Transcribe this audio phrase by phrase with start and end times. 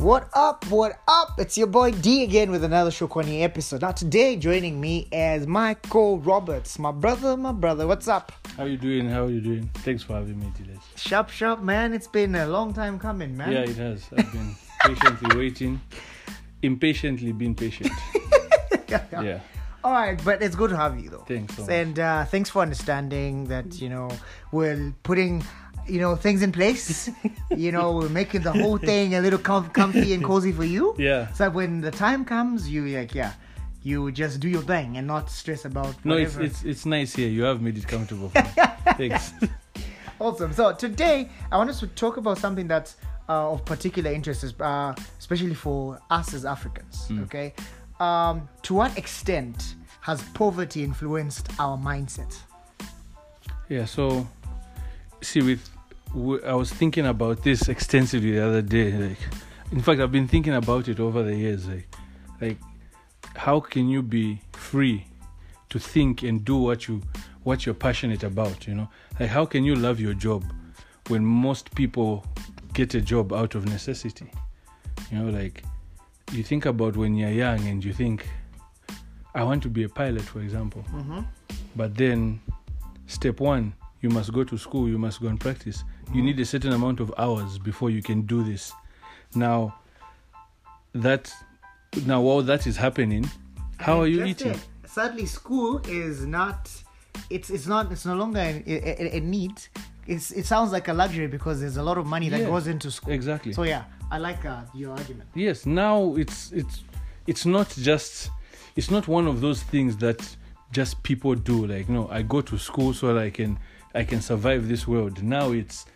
[0.00, 0.66] What up?
[0.70, 1.38] What up?
[1.38, 3.82] It's your boy D again with another Shokwani episode.
[3.82, 7.86] Now today joining me is Michael Roberts, my brother, my brother.
[7.86, 8.32] What's up?
[8.56, 9.10] How you doing?
[9.10, 9.70] How are you doing?
[9.74, 10.78] Thanks for having me today.
[10.96, 11.92] Sharp, sharp, man.
[11.92, 13.52] It's been a long time coming, man.
[13.52, 14.08] Yeah, it has.
[14.16, 15.78] I've been patiently waiting,
[16.62, 17.90] impatiently being patient.
[18.88, 19.40] Yeah.
[19.84, 21.24] All right, but it's good to have you though.
[21.28, 21.66] Thanks so.
[21.68, 24.10] And uh, thanks for understanding that you know
[24.50, 25.44] we're putting
[25.90, 27.10] you know things in place.
[27.56, 30.94] you know we're making the whole thing a little com- comfy and cozy for you.
[30.98, 31.32] Yeah.
[31.32, 33.32] So when the time comes, you like yeah,
[33.82, 37.28] you just do your thing and not stress about No, it's it's it's nice here.
[37.28, 38.28] You have made it comfortable.
[38.30, 38.42] For
[38.96, 39.08] me.
[39.08, 39.32] Thanks.
[40.20, 40.52] Awesome.
[40.52, 42.96] So today I want us to talk about something that's
[43.30, 47.08] uh, of particular interest, uh, especially for us as Africans.
[47.22, 47.54] Okay.
[48.00, 52.36] Um, to what extent has poverty influenced our mindset?
[53.70, 53.86] Yeah.
[53.86, 54.28] So,
[55.22, 55.66] see, with
[56.14, 58.92] I was thinking about this extensively the other day.
[58.92, 59.18] Like,
[59.70, 61.68] in fact, I've been thinking about it over the years.
[61.68, 61.88] Like,
[62.40, 62.58] like,
[63.36, 65.06] how can you be free
[65.68, 67.00] to think and do what you
[67.44, 68.66] what you're passionate about?
[68.66, 70.44] You know, like how can you love your job
[71.08, 72.24] when most people
[72.72, 74.30] get a job out of necessity?
[75.10, 75.64] You know, like
[76.32, 78.28] you think about when you're young and you think,
[79.34, 80.84] I want to be a pilot, for example.
[80.92, 81.20] Mm-hmm.
[81.76, 82.40] But then,
[83.06, 85.84] step one, you must go to school, you must go and practice.
[86.12, 88.72] You need a certain amount of hours before you can do this.
[89.34, 89.76] Now,
[90.92, 91.32] that
[92.06, 93.30] now while that is happening,
[93.78, 94.52] how are you eating?
[94.52, 94.66] it.
[94.86, 96.68] Sadly, school is not.
[97.30, 97.92] It's it's not.
[97.92, 99.52] It's no longer a, a, a need.
[100.06, 102.66] It's it sounds like a luxury because there's a lot of money that Yeah, goes
[102.66, 103.12] into school.
[103.12, 103.52] Exactly.
[103.52, 105.28] So yeah, I like uh, your argument.
[105.34, 106.82] yes, now it's it's
[107.28, 108.30] it's not just
[108.74, 110.36] it's not one of those things that
[110.72, 111.66] just people do.
[111.66, 113.60] Like no, I go to school so that I can
[113.94, 115.22] I can survive this world.
[115.22, 115.86] Now it's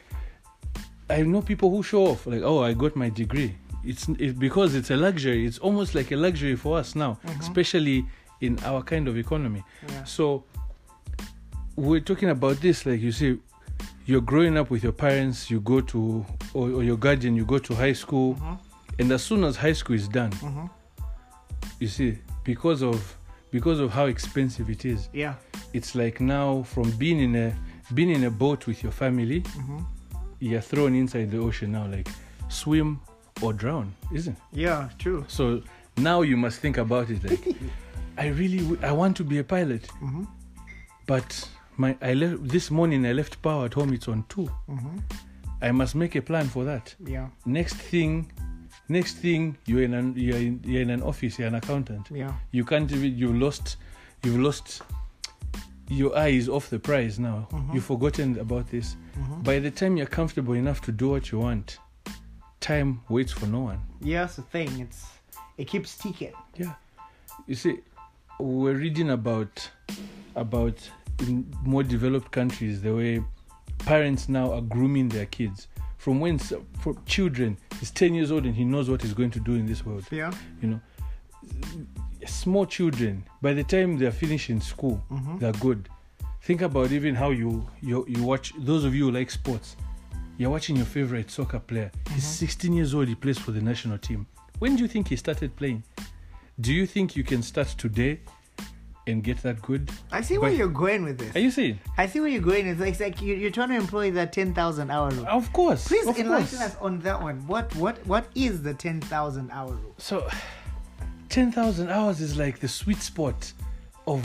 [1.14, 3.54] I know people who show off like, oh, I got my degree.
[3.84, 5.46] It's it, because it's a luxury.
[5.46, 8.04] It's almost like a luxury for us now, especially
[8.40, 9.62] in our kind of economy.
[9.88, 10.04] Yeah.
[10.04, 10.44] So
[11.76, 13.38] we're talking about this, like you see,
[14.06, 15.50] you're growing up with your parents.
[15.50, 16.24] You go to
[16.54, 17.36] or, or your guardian.
[17.36, 18.58] You go to high school, Mhm.
[19.00, 20.70] and as soon as high school is done, Mhm.
[21.80, 23.16] you see, because of
[23.50, 25.34] because of how expensive it is, Yeah.
[25.72, 27.54] it's like now from being in a
[27.92, 29.78] being in a boat with your family hmm
[30.48, 32.08] you're thrown inside the ocean now like
[32.48, 33.00] swim
[33.42, 34.42] or drown isn't it?
[34.64, 34.88] Yeah.
[34.98, 35.24] True.
[35.28, 35.62] so
[35.96, 37.44] now you must think about it like
[38.18, 40.24] i really w- i want to be a pilot hmm
[41.06, 44.98] but my i left this morning i left power at home it's on 2 hmm
[45.62, 47.28] i must make a plan for that Yeah.
[47.46, 48.30] next thing
[48.88, 52.32] next thing you're in an you're in, you're in an office you're an accountant Yeah.
[52.52, 53.76] you can't even you've lost
[54.24, 54.82] you've lost
[55.88, 57.74] your eye is off the prize now Mhm.
[57.74, 61.38] you've forgotten about this hmm by the time you're comfortable enough to do what you
[61.38, 61.78] want
[62.60, 64.80] time waits for no one Yeah, that's the thing.
[64.80, 65.04] It's
[65.58, 66.32] it keeps ticking.
[66.56, 66.74] yeah
[67.46, 67.78] you see
[68.40, 69.70] we're reading about
[70.34, 70.90] about
[71.20, 73.22] in more developed countries the way
[73.78, 75.68] parents now are grooming their kids
[75.98, 79.40] from when for children he's 10 years old and he knows what he's going to
[79.40, 80.32] do in this world Yeah.
[80.62, 80.80] you know
[82.26, 85.38] small children by the time they're finishing school Mhm.
[85.40, 85.88] they're good
[86.42, 89.76] think about even how you you, you watch those of you who like sports
[90.38, 93.98] you're watching your favorite soccer player he's 16 years old he plays for the national
[93.98, 94.26] team
[94.58, 95.82] when do you think he started playing
[96.60, 98.20] do you think you can start today
[99.06, 101.36] and get that good I see where But- you're going with this.
[101.36, 102.66] are you saying I see where you're going.
[102.66, 105.26] It's like, it's like you- you're trying to employ that ten thousand hour rule.
[105.28, 106.70] of course Please of enlighten course.
[106.72, 107.46] us on that one.
[107.46, 109.94] What what what is the ten thousand hour rule?
[109.98, 110.26] So,
[111.34, 113.52] 10,000 hours is like the sweet spot
[114.06, 114.22] of.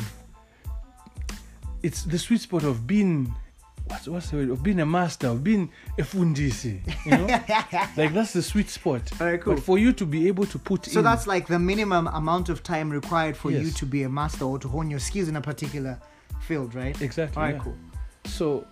[1.82, 3.34] It's the sweet spot of being.
[3.88, 4.50] What's, what's the word?
[4.52, 6.82] Of being a master, of being a fundisi.
[7.08, 7.26] You know?
[7.98, 9.12] like that's the sweet spot.
[9.20, 9.56] Alright, cool.
[9.56, 11.04] But for you to be able to put So in.
[11.04, 14.60] that's like the minimum amount of time required for you to be a master or
[14.60, 16.00] to hone your skills in a particular
[16.42, 17.02] field, right?
[17.02, 17.42] Exactly.
[17.42, 17.64] All right, yeah.
[17.64, 17.78] cool.
[18.26, 18.68] So,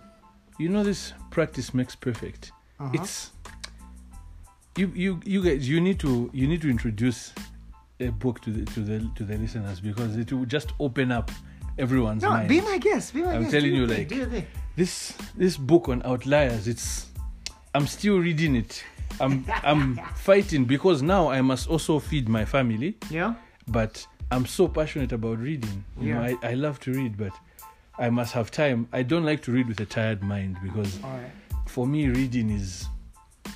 [0.60, 2.52] you know, this practice makes perfect.
[2.78, 2.92] Uh-huh.
[2.94, 3.32] It's.
[4.76, 7.32] You, you you guys you need to you need to introduce
[8.00, 11.30] a book to the to the to the listeners because it will just open up
[11.78, 12.32] everyone's mind.
[12.32, 12.48] no, mind.
[12.48, 13.14] be my guest.
[13.14, 13.52] Be my I'm guest.
[13.54, 14.46] telling you, like- thing.
[14.76, 17.06] this this book on outliers it's
[17.74, 18.82] i'm still reading it
[19.20, 23.34] i'm i'm fighting because now i must also feed my family Yeah.
[23.66, 26.36] but i'm so passionate about reading you know Yeah.
[26.42, 27.32] I, I love to read but
[27.98, 31.30] i must have time i don't like to read with a tired mind because right.
[31.66, 32.86] for me reading is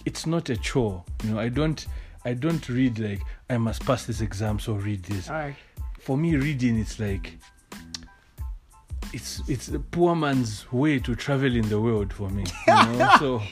[0.05, 1.87] it's not a chore you know i don't
[2.25, 3.21] i don't read like
[3.51, 5.55] i must pass this exam so read this right.
[5.99, 7.39] for me reading it's like
[9.13, 13.11] it's it's the poor man's way to travel in the world for me you know
[13.19, 13.43] so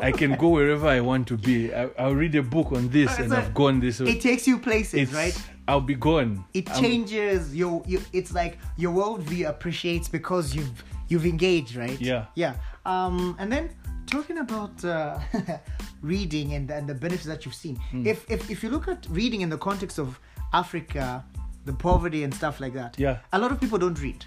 [0.00, 1.72] I can go wherever I want to be.
[1.72, 4.00] I, I'll read a book on this, and I've gone this.
[4.00, 4.10] way.
[4.10, 5.46] it takes you places, It's- right?
[5.68, 6.44] I'll be gone.
[6.54, 8.00] It I'm- changes your, your.
[8.12, 12.00] It's like your worldview appreciates because you've you've engaged, right?
[12.00, 12.26] Yeah.
[12.34, 12.54] Yeah.
[12.84, 13.70] Um, and then
[14.06, 15.20] talking about uh,
[16.02, 17.76] reading and and the benefits that you've seen.
[17.90, 18.06] Hmm.
[18.06, 20.18] If if if you look at reading in the context of
[20.52, 21.24] Africa,
[21.64, 22.98] the poverty and stuff like that.
[22.98, 23.18] Yeah.
[23.32, 24.24] A lot of people don't read.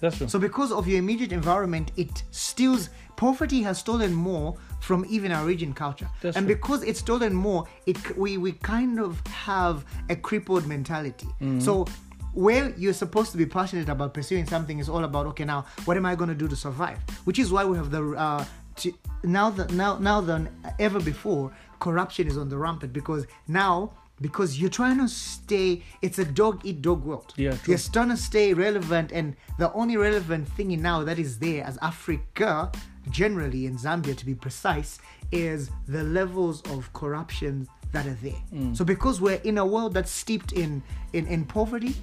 [0.00, 0.28] That's true.
[0.28, 2.90] So because of your immediate environment, it steals.
[3.16, 6.56] Poverty has stolen more from even our region culture, That's and true.
[6.56, 11.28] because it's stolen more, it we we kind of have a crippled mentality.
[11.40, 11.62] Mm.
[11.62, 11.86] So
[12.34, 15.98] where you're supposed to be passionate about pursuing something is all about okay now what
[15.98, 16.98] am I going to do to survive?
[17.24, 18.44] Which is why we have the uh,
[18.76, 18.92] to,
[19.22, 20.48] now that now now than
[20.78, 26.18] ever before corruption is on the rampant because now because you're trying to stay it's
[26.18, 27.72] a dog eat dog world Yeah, true.
[27.72, 31.76] you're trying to stay relevant and the only relevant thing now that is there as
[31.82, 32.70] africa
[33.10, 34.98] generally in zambia to be precise
[35.32, 38.76] is the levels of corruption that are there Mm.
[38.76, 40.82] so because we're in a world that's steeped in
[41.12, 41.94] in, in poverty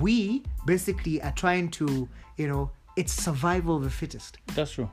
[0.00, 2.08] we basically are trying to
[2.38, 4.90] you know it's survival of the fittest That's true.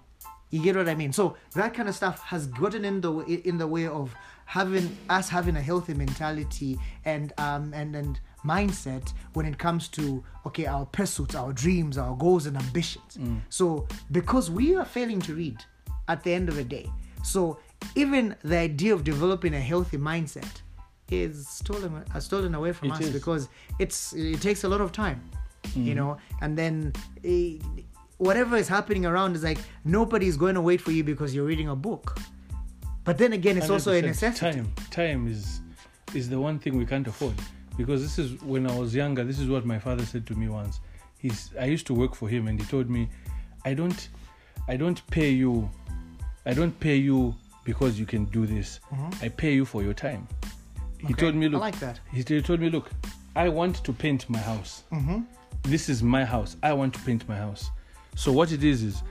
[0.51, 1.13] You get what I mean?
[1.13, 4.13] So that kind of stuff has gotten in the way, in the way of
[4.45, 10.23] having us having a healthy mentality and um and and mindset when it comes to
[10.45, 13.19] okay our pursuits, our dreams, our goals and ambitions.
[13.49, 15.57] So because we are failing to read
[16.07, 16.89] at the end of the day,
[17.23, 17.59] so
[17.95, 20.61] even the idea of developing a healthy mindset
[21.11, 23.13] is stolen uh, stolen away from It us is.
[23.13, 25.21] because it's it takes a lot of time
[25.75, 26.93] you know and then
[27.23, 27.57] eh,
[28.19, 31.69] whatever is happening around is like nobody's going to wait for you because you're reading
[31.69, 32.17] a book
[33.05, 35.61] but then again it's also a 100% necessity Time, time is
[36.13, 37.35] is the one thing we can't afford
[37.77, 39.23] because this is when I was younger.
[39.23, 40.81] This is what my father said to me once.
[41.17, 43.07] He's I used to work for him, and he told me,
[43.63, 44.09] I don't,
[44.67, 45.69] I don't pay you,
[46.45, 48.81] I don't pay you because you can do this.
[49.21, 50.27] I pay you for your time.
[50.27, 51.13] He Mm-hmm.
[51.13, 51.99] Okay, told me, "Look, I like that.
[52.11, 52.89] He t- told me, look,
[53.35, 54.83] I want to paint my house.
[54.91, 55.19] mm-hmm.
[55.63, 56.57] This is my house.
[56.61, 57.69] I want to paint my house.
[58.19, 59.01] So what it is is,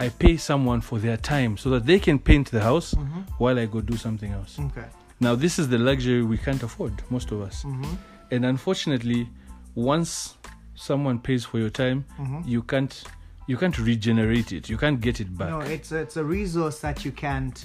[0.00, 3.20] I pay someone for their time so that they can paint the house Mm-hmm.
[3.42, 4.58] while I go do something else.
[4.58, 4.86] okay
[5.20, 7.62] Now, this is the luxury we can't afford, most of us.
[7.64, 7.94] mm-hmm.
[8.30, 9.28] And unfortunately,
[9.74, 10.34] once
[10.74, 12.40] someone pays for your time, Mm-hmm.
[12.48, 12.94] you can't
[13.46, 14.70] you can't regenerate it.
[14.70, 15.50] You can't get it back.
[15.50, 17.56] no it's a, it's a resource that you can't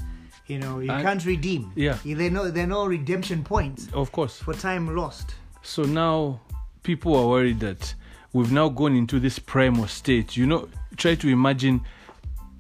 [0.48, 1.98] you know you And- can't redeem Yeah.
[2.04, 4.36] there no there are no redemption points Of course.
[4.46, 5.28] for time lost
[5.62, 6.42] So now
[6.84, 7.96] people are worried that
[8.34, 10.30] we've now gone into this primal state.
[10.40, 10.68] You know,
[11.00, 11.82] try to imagine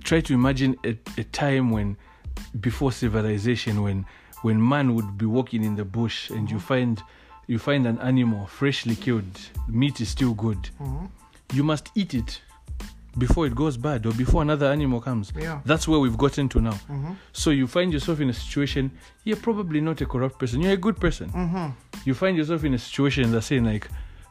[0.04, 1.98] try to imagine a, a time when
[2.60, 4.06] before civilization when
[4.42, 7.04] when man would be walking in the bush and you find
[7.48, 9.36] you find an animal freshly killed,
[9.68, 10.62] meat is still good.
[10.82, 11.06] mm-hmm.
[11.54, 12.42] You must eat it
[13.18, 15.34] before it goes bad or before another animal comes.
[15.36, 15.60] Yeah.
[15.66, 16.74] That's where we've gotten to now.
[16.88, 17.14] Mm-hmm.
[17.34, 18.92] So you find yourself in a situation,
[19.24, 21.68] you're probably not a corrupt person, you're a good person Mm-hmm.
[22.06, 23.88] you find yourself in a situation that's saying like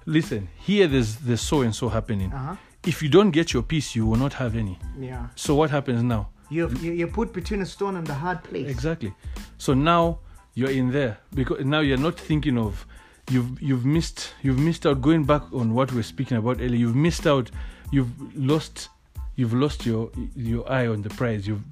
[0.07, 2.57] listen here there's there's so and so happening Uh-huh.
[2.87, 4.79] If you don't get your piece you will not have any.
[4.99, 5.29] Yeah.
[5.35, 6.29] So what happens now?
[6.51, 8.69] You're, you- you're put between a stone and a hard place.
[8.69, 9.13] Exactly.
[9.59, 10.21] So now
[10.55, 11.19] you're in there.
[11.35, 12.87] Because now you're not thinking of
[13.31, 16.77] you've you've missed you've missed out going back on what we are speaking about earlier.
[16.79, 17.51] You've missed out
[17.93, 18.89] you've lost
[19.37, 21.47] you've lost your your eye on the prize.
[21.47, 21.63] You've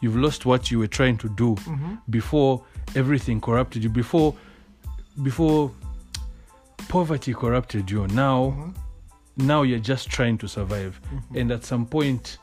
[0.00, 1.98] you've lost what you were trying to do Mhm.
[2.10, 2.64] before
[2.96, 4.34] everything corrupted you before
[5.22, 5.70] before
[6.88, 8.06] poverty corrupted you.
[8.08, 8.74] Now Mhm.
[9.36, 11.40] Now you're just trying to survive Mhm.
[11.40, 12.38] and at some point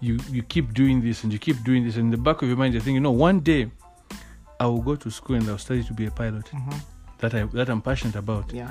[0.00, 2.48] you you keep doing this and you keep doing this and in the back of
[2.48, 3.70] your mind you're thinking you know one day
[4.60, 6.80] i will go to school and i'll study to be a pilot Mhm.
[7.18, 8.70] that i that i'm passionate about yeah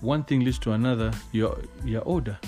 [0.00, 2.38] one thing leads to another you're you're older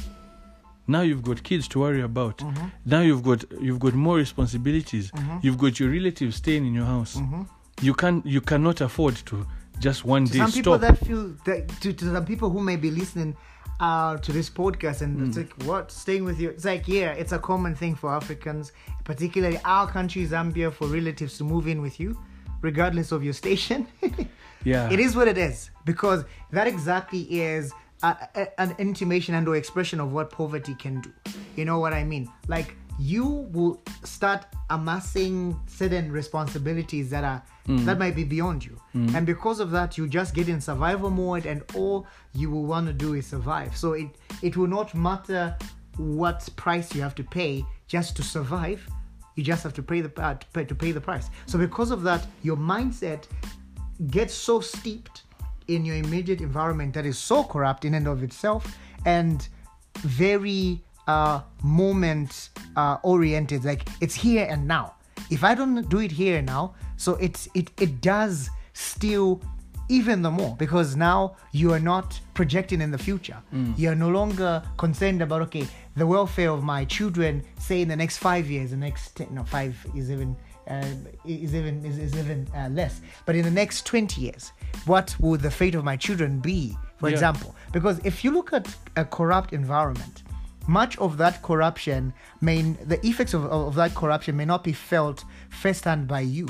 [0.87, 2.71] now you've got kids to worry about Mhm.
[2.87, 5.41] now you've got you've got more responsibilities Mhm.
[5.45, 7.47] you've got your relatives staying in your house Mhm.
[7.83, 9.47] you can you cannot afford to
[9.81, 12.61] just one to day some people stop that feel that to, to some people who
[12.61, 13.35] may be listening
[13.81, 15.25] uh, to this podcast and Hmm.
[15.27, 15.91] it's like what?
[15.91, 16.51] Staying with you.
[16.51, 18.73] It's like yeah it's a common thing for africans
[19.05, 22.17] particularly our country zambia for relatives to move in with you
[22.63, 23.87] regardless of your station.
[24.67, 24.89] Yeah.
[24.91, 27.71] It is what it is because that exactly is
[28.03, 31.11] a, a- an intimation and or expression of what poverty can do.
[31.55, 32.31] You know what i mean?
[32.49, 38.79] Like you will start amassing certain responsibilities that are that might be beyond you.
[39.15, 42.87] And because of that you just get in survival mode and all you will want
[42.87, 43.77] to do is survive.
[43.77, 44.09] So it
[44.43, 45.57] it will not matter
[45.97, 48.87] what price you have to pay just to survive.
[49.37, 51.31] You just have to pay the uh, to pay, to pay the price.
[51.47, 53.25] So because of that your mindset
[54.11, 55.23] gets so steeped
[55.69, 59.49] in your immediate environment that is so corrupt in and of itself and
[60.01, 64.95] very uh moment uh oriented like it's here and now
[65.31, 69.41] if I don't do it here now, so it's it it does still
[69.89, 73.37] even the more because now you are not projecting in the future.
[73.77, 77.43] You are no longer concerned about okay the welfare of my children.
[77.59, 80.37] Say in the next five years, the next ten, no five is even
[80.69, 80.85] uh,
[81.25, 83.01] is even is, is even uh, less.
[83.25, 84.53] But in the next twenty years,
[84.85, 86.77] what would the fate of my children be?
[86.99, 87.15] For Yeah.
[87.15, 90.23] example, because if you look at a corrupt environment,
[90.67, 95.25] much of that corruption may the effects of, of, that corruption may not be felt
[95.51, 96.49] firsthand by you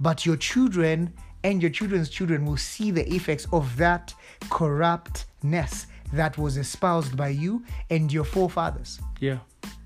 [0.00, 1.12] but your children
[1.44, 4.12] and your children's children will see the effects of that
[4.50, 9.38] corruptness that was espoused by you and your forefathers Yeah.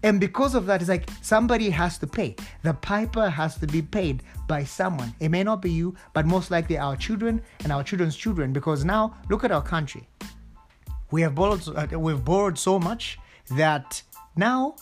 [0.02, 2.36] and because of that, it's like somebody has to pay.
[2.62, 5.14] The piper has to be paid by someone.
[5.20, 8.52] It may not be you, but most likely our children and our children's children.
[8.52, 10.08] Because now, look at our country.
[11.10, 11.62] We have borrowed.
[11.68, 13.18] Uh, we've borrowed so much
[13.56, 14.02] that
[14.36, 14.76] now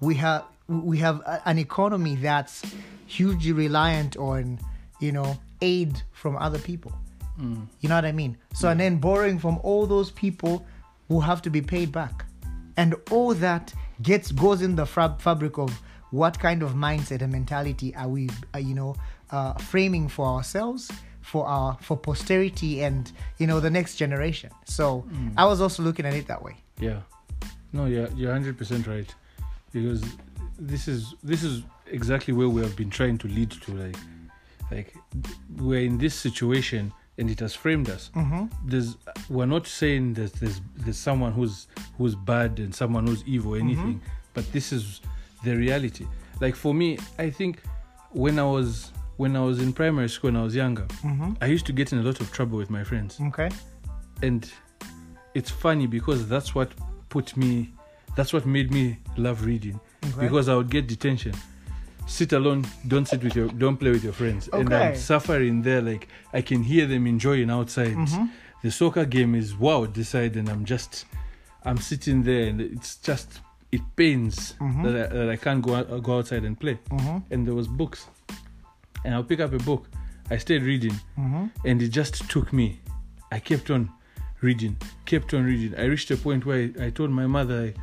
[0.00, 2.62] we have we have an economy that's
[3.06, 4.58] hugely reliant on
[5.00, 6.92] you know aid from other people.
[7.80, 8.36] You know what I mean?
[8.52, 10.66] So and then borrowing from all those people
[11.08, 12.26] who have to be paid back,
[12.76, 15.70] and all that gets goes in the fab- fabric of
[16.10, 18.94] what kind of mindset and mentality are we, uh, you know,
[19.30, 20.90] uh, framing for ourselves,
[21.22, 24.50] for our for posterity, and you know the next generation.
[24.66, 25.06] So
[25.38, 26.56] I was also looking at it that way.
[26.78, 27.00] Yeah.
[27.72, 29.12] No, yeah, you're hundred percent right.
[29.72, 30.02] Because
[30.58, 33.72] this is this is exactly where we have been trying to lead to.
[33.72, 33.96] Like
[34.70, 34.94] like
[35.58, 38.10] we're in this situation and it has framed us.
[38.14, 38.46] Mm-hmm.
[38.64, 38.96] There's
[39.28, 41.66] we're not saying that there's there's someone who's
[41.98, 44.00] who's bad and someone who's evil or anything,
[44.34, 45.00] but this is
[45.44, 46.06] the reality.
[46.40, 47.62] Like for me, I think
[48.10, 51.32] when I was when I was in primary school and I was younger, Mm-hmm.
[51.42, 53.50] I used to get in a lot of trouble with my friends Okay.
[54.22, 54.50] and
[55.34, 56.72] it's funny because that's what
[57.10, 57.68] put me
[58.16, 60.22] that's what made me love reading Okay.
[60.22, 61.34] because i would get detention
[62.06, 65.82] sit alone don't sit with your don't play with your friends and i'm suffering there
[65.82, 68.30] like i can hear them enjoying outside Mhm.
[68.62, 71.04] the soccer game is wow side and i'm just
[71.66, 73.40] i'm sitting there and it's just
[73.70, 74.82] it pains Mhm.
[74.84, 77.18] that, I, that i can't go out, go outside and play Mm-hmm.
[77.32, 78.06] and there was books
[79.04, 79.82] and i'll pick up a book
[80.30, 81.44] i stayed reading Mm-hmm.
[81.68, 82.80] and it just took me.
[83.32, 83.90] I kept on
[84.40, 85.78] reading, kept on reading.
[85.78, 87.74] I reached a point where I, I told my mother,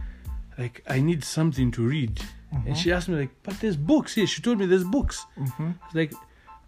[0.57, 2.21] I, like, I need something to read,
[2.65, 5.25] and she asked me like, "But there's books here." She told me there's books.
[5.37, 5.71] Mm-hmm.
[5.93, 6.13] Like,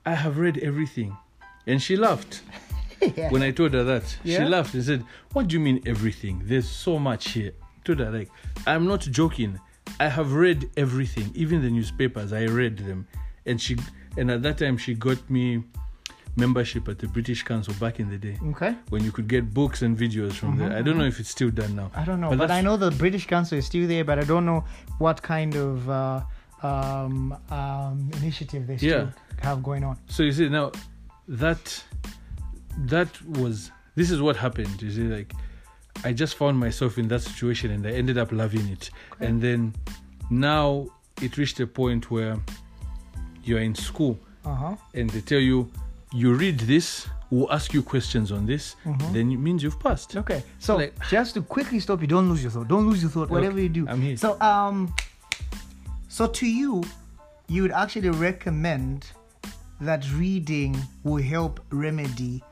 [0.05, 1.15] I have read everything,
[1.65, 2.41] and she laughed
[3.01, 3.29] yeah.
[3.31, 4.17] when I told her that.
[4.23, 6.41] She laughed and said, "What do you mean everything?
[6.43, 8.29] There's so much here." I told her like,
[8.67, 9.59] "I'm not joking.
[9.99, 12.33] I have read everything, even the newspapers.
[12.33, 13.07] I read them."
[13.45, 13.77] And she,
[14.17, 15.63] and at that time, she got me
[16.35, 18.75] membership at the British Council back in the day Okay.
[18.89, 20.71] when you could get books and videos from there.
[20.75, 21.91] I don't know if it's still done now.
[21.95, 24.23] I don't know, But but, I know the British Council is still there, but I
[24.23, 24.63] don't know
[24.99, 26.21] what kind of uh,
[26.63, 29.41] um, um, initiative they still Yeah.
[29.41, 29.97] have going on.
[30.07, 30.71] So you see now,
[31.27, 31.83] that
[32.85, 34.81] that was this is what happened.
[34.81, 35.33] You see, like
[36.05, 38.89] I just found myself in that situation and I ended up loving it.
[39.13, 39.25] Okay.
[39.27, 39.73] And then
[40.29, 40.87] now
[41.21, 42.37] it reached a point where
[43.43, 44.75] you're in school Uh huh.
[44.93, 45.69] and they tell you
[46.11, 49.13] you read this, we'll ask you questions on this, Mhm.
[49.13, 50.15] then it means you've passed.
[50.17, 52.67] Okay, so Like- just to quickly stop you, don't lose your thought.
[52.67, 53.29] Don't lose your thought.
[53.29, 53.87] Whatever Okay, you do.
[53.87, 54.17] I'm here.
[54.17, 54.93] So um,
[56.07, 56.83] so to you,
[57.47, 59.05] you would actually recommend
[59.81, 62.43] that reading will help remedy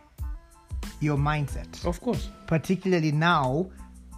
[1.00, 1.84] your mindset.
[1.86, 2.30] Of course.
[2.48, 3.68] particularly now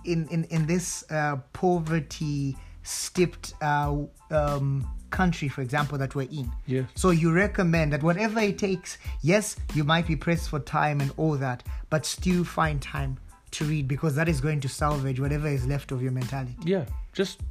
[0.05, 3.95] in in in this uh, poverty steeped uh,
[4.31, 6.51] um, country for example that we're in.
[6.67, 6.83] Yeah.
[6.95, 11.11] so you recommend that whatever it takes yes you might be pressed for time and
[11.17, 13.17] all that but still find time
[13.51, 16.55] to read because that is going to salvage whatever is left of your mentality.
[16.63, 17.41] Yeah just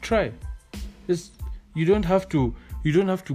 [0.00, 0.32] try.
[1.08, 1.30] It's,
[1.74, 2.54] you don't have to
[2.84, 3.34] you don't have to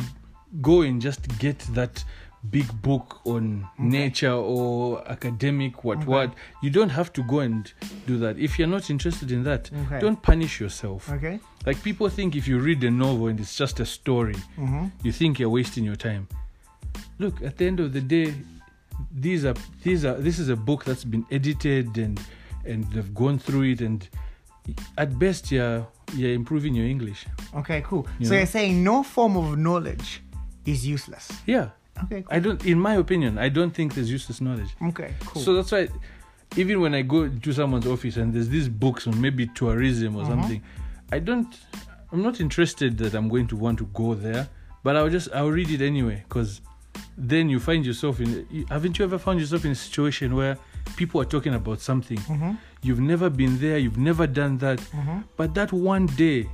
[0.62, 2.04] go and just get that
[2.52, 6.34] big book on nature or academic what what.
[6.62, 7.72] You don't have to go and
[8.08, 8.38] do that.
[8.38, 10.00] If you're not interested in that Okay.
[10.00, 11.10] don't punish yourself.
[11.12, 11.40] Okay.
[11.66, 14.88] Like people think if you read a novel and it's just a story mm-hmm.
[15.04, 16.28] you think you're wasting your time.
[17.20, 18.34] Look at the end of the day
[19.12, 22.20] these are these are this is a book that's been edited and
[22.66, 24.08] and they've gone through it and
[24.98, 27.26] at best you're you're improving your english.
[27.56, 28.08] Okay cool.
[28.20, 28.38] You so know?
[28.38, 30.22] you're saying no form of knowledge
[30.66, 31.32] is useless.
[31.46, 31.70] Yeah
[32.04, 32.36] okay cool.
[32.36, 35.72] i don't in my opinion i don't think there's useless knowledge okay cool so that's
[35.72, 35.88] why
[36.58, 40.24] even when i go to someone's office and there's these books on maybe tourism or
[40.24, 40.28] Mhm.
[40.28, 40.62] something
[41.12, 41.58] i don't
[42.12, 44.48] i'm not interested that i'm going to want to go there
[44.84, 46.62] but i'll just i'll read it anyway because
[47.18, 50.58] then you find yourself in you- haven't you ever found yourself in a situation where
[50.96, 52.52] people are talking about something mm-hmm.
[52.84, 55.20] you've never been there you've never done that Mm-hmm.
[55.38, 56.48] but that one day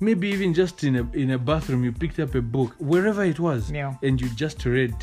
[0.00, 3.38] maybe even just in a in a bathroom you picked up a book wherever it
[3.40, 3.94] was Yeah.
[4.02, 4.94] and you just read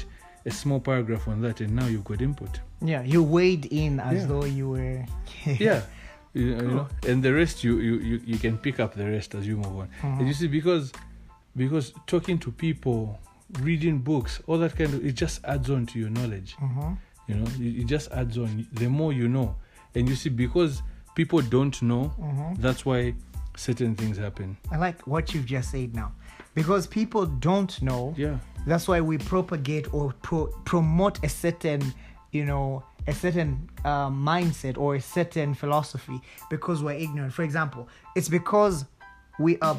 [0.46, 4.22] a small paragraph on that and now you've got input Yeah, you weighed in as
[4.22, 4.26] Yeah.
[4.28, 5.06] though you were.
[5.46, 5.82] yeah
[6.34, 9.36] you, you know and the rest you, you you you can pick up the rest
[9.36, 10.20] as you move on Mhm.
[10.20, 10.92] and you see because
[11.56, 13.20] because talking to people
[13.62, 16.98] reading books all that kind of it just adds on to your knowledge Mhm.
[17.28, 19.56] you know it, it just adds on the more you know
[19.96, 20.82] and you see because
[21.16, 22.58] people don't know Mhm.
[22.62, 23.14] that's why
[23.58, 26.12] certain things happen I like what you've just said now,
[26.54, 28.14] because people don't know.
[28.18, 31.82] yeah That's why we propagate or pro- promote a certain,
[32.32, 36.20] you know, a certain uh, mindset or a certain philosophy
[36.50, 37.32] because we're ignorant.
[37.34, 38.86] For example, it's because
[39.40, 39.78] we are,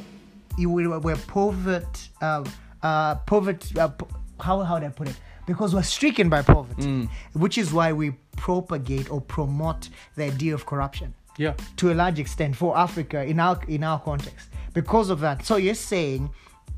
[0.56, 2.45] you we- we're poverty, uh,
[2.83, 3.78] uh, poverty.
[3.78, 4.09] Uh, po-
[4.40, 5.16] how how do I put it?
[5.47, 7.09] Because we're stricken by poverty, Mm.
[7.35, 12.18] which is why we propagate or promote the idea of corruption yeah to a large
[12.18, 15.44] extent for Africa in our in our context because of that.
[15.44, 16.30] So you're saying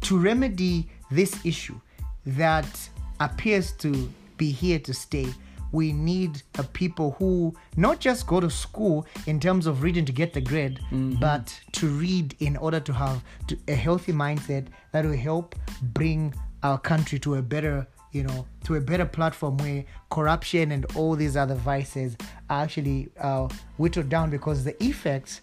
[0.02, 1.80] to remedy this issue
[2.24, 2.88] that
[3.18, 5.26] appears to be here to stay,
[5.72, 10.12] we need a people who not just go to school in terms of reading to
[10.12, 11.14] get the grade, mm-hmm.
[11.20, 16.32] but to read in order to have to, a healthy mindset that will help bring
[16.62, 21.14] our country to a better you know to a better platform where corruption and all
[21.14, 22.16] these other vices
[22.50, 25.40] are actually uh, whittled down because the effects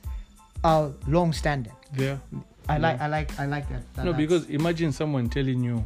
[0.64, 1.74] are long standing.
[1.98, 2.18] Yeah.
[2.68, 5.86] I like i like i like that, that no that's- because imagine someone telling you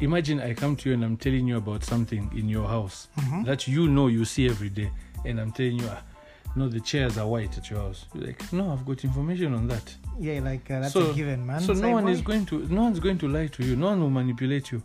[0.00, 3.44] imagine i come to you and i'm telling you about something in your house Mm-hmm.
[3.44, 4.90] that you know you see every day
[5.24, 6.02] and i'm telling you ah,
[6.56, 8.06] no the chairs are white at your house.
[8.14, 9.94] You're like no i've got information on that.
[10.18, 11.60] Yeah like uh, that's so, a given man.
[11.60, 13.76] so no one is going to no one's going to lie to you.
[13.76, 14.82] No one will manipulate you.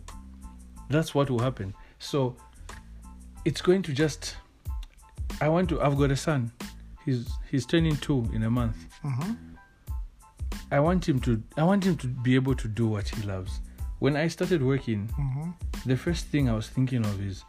[0.88, 1.74] That's what will happen.
[1.98, 2.36] So
[3.44, 4.36] it's going to just
[5.40, 6.50] i want to i've got a son
[7.04, 9.36] he's he's turning two in a month Mhm.
[10.70, 13.60] I want him to I want him to be able to do what he loves.
[14.00, 15.54] When I started working, Mhm.
[15.86, 17.44] the first thing I was thinking of is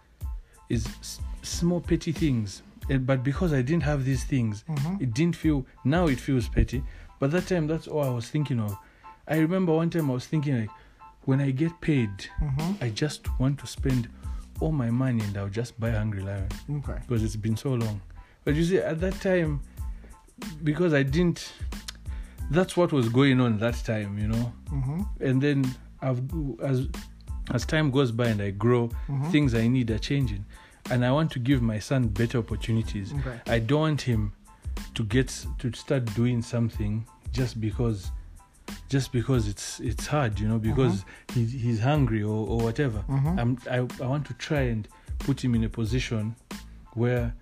[0.70, 2.62] is s- small petty things.
[2.90, 5.02] And, but because I didn't have these things, Mhm.
[5.02, 6.82] it didn't feel now it feels petty.
[7.20, 8.78] But that time that's all I was thinking of.
[9.28, 10.70] I remember one time I was thinking like
[11.26, 12.82] when I get paid, Mhm.
[12.82, 14.08] I just want to spend
[14.60, 18.02] all my money and I'll just buy Hungry Lion okay because it's been so long.
[18.44, 19.62] But you see, at that time,
[20.64, 21.52] because I didn't,
[22.52, 24.54] that's what was going on that time, you know.
[24.72, 25.08] Mhm.
[25.20, 25.66] And then
[26.02, 26.22] I've,
[26.64, 26.88] as
[27.54, 29.32] as time goes by and I grow, Mhm.
[29.32, 30.46] things I need are changing,
[30.92, 33.14] and I want to give my son better opportunities.
[33.14, 33.40] Okay.
[33.48, 34.32] I don't want him
[34.94, 35.28] to get
[35.60, 38.12] to start doing something just because.
[38.90, 43.04] Just because it's it's hard, you know, because he's he's hungry or, or whatever.
[43.08, 43.40] Mhm.
[43.40, 44.88] I'm, I I want to try and
[45.20, 46.36] put him in a position
[46.94, 47.34] where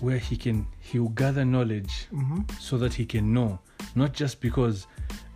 [0.00, 2.50] where he can he will gather knowledge Mhm.
[2.60, 3.58] so that he can know
[3.94, 4.86] not just because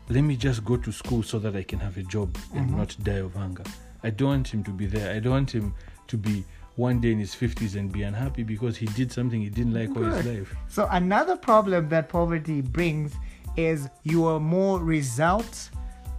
[0.09, 2.77] let me just go to school so that i can have a job and Mhm.
[2.77, 3.63] not die of hunger
[4.03, 5.73] i don't want him to be there i don't want him
[6.09, 6.45] to be
[6.77, 9.91] one day in his 50s and be unhappy because he did something he didn't like
[9.97, 13.13] all his life So another problem that poverty brings
[13.57, 15.71] is you are more result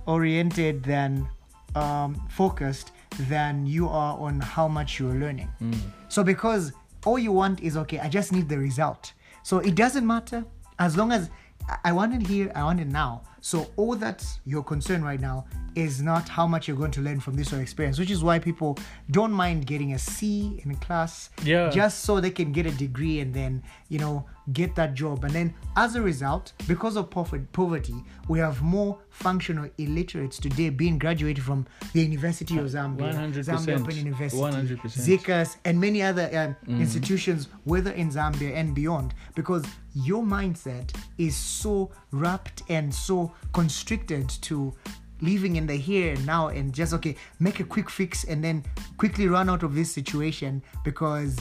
[0.05, 1.27] oriented than
[1.75, 2.91] um, focused
[3.29, 5.49] than you are on how much you're learning.
[5.61, 5.77] Mm.
[6.09, 6.73] So because
[7.05, 9.13] all you want is okay, I just need the result.
[9.43, 10.45] So it doesn't matter
[10.79, 11.29] as long as
[11.69, 13.21] I- I want it here, I want it now.
[13.43, 17.19] So all that you're concerned right now is not how much you're going to learn
[17.19, 18.77] from this or experience, which is why people
[19.09, 21.69] don't mind getting a C in class, Yeah.
[21.71, 25.23] just so they can get a degree and then you know get that job.
[25.23, 27.95] And then as a result, because of poverty,
[28.27, 33.43] we have more functional illiterates today being graduated from the University of Zambia, 100%.
[33.45, 34.77] Zambia Open University, 100%.
[35.19, 36.79] ZICAS, and many other um, Mm.
[36.81, 44.29] institutions, whether in Zambia and beyond, because your mindset is so wrapped and so constricted
[44.41, 44.73] to
[45.21, 48.63] living in the here and now and just okay make a quick fix and then
[48.97, 51.37] quickly run out of this situation because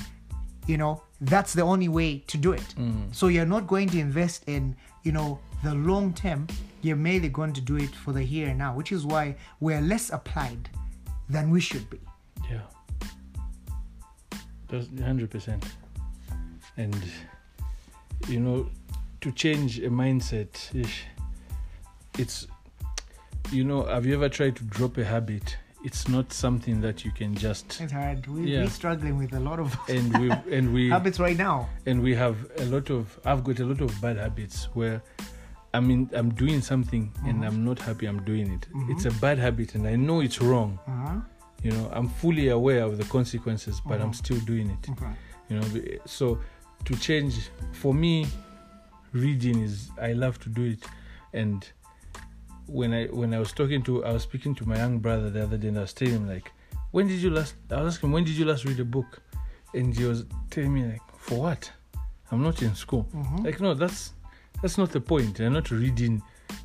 [0.66, 2.74] you know that's the only way to do it.
[2.78, 3.12] Mm-hmm.
[3.12, 6.46] So you're not going to invest in you know the long term.
[6.82, 9.80] You're merely going to do it for the here and now which is why we're
[9.80, 10.68] less applied
[11.28, 12.00] than we should be.
[12.50, 12.60] Yeah.
[14.68, 15.62] That's 100%
[16.76, 16.96] and
[18.28, 18.68] you know
[19.20, 20.50] to change a mindset
[22.18, 22.46] it's
[23.50, 25.56] you know have you ever tried to drop a habit?
[25.82, 28.26] It's not something that you can just it's hard.
[28.26, 28.60] We, Yeah.
[28.64, 31.68] we're struggling with a lot of and we and we habits right now.
[31.86, 35.02] and we have a lot of i've got a lot of bad habits where
[35.72, 38.66] i mean i'm doing something and i'm not happy i'm doing it.
[38.90, 40.78] It's a bad habit and i know it's wrong.
[40.86, 41.20] Uh-huh.
[41.62, 44.16] you know i'm fully aware of the consequences but i'm Mhm.
[44.16, 44.90] still doing it.
[44.90, 45.12] Okay.
[45.48, 45.66] you know
[46.04, 46.38] so
[46.84, 48.26] to change for me
[49.12, 50.84] reading is i love to do it
[51.32, 51.70] and
[52.66, 55.42] when I when I was talking to I was speaking to my young brother the
[55.42, 56.52] other day and I was telling him like,
[56.92, 59.20] when did you last I was asking when did you last read a book?
[59.74, 61.72] And he was telling me like, for what?
[62.30, 63.08] I'm not in school.
[63.12, 63.44] Mhm.
[63.44, 64.12] Like no, that's
[64.62, 65.40] that's not the point.
[65.40, 66.22] I'm not reading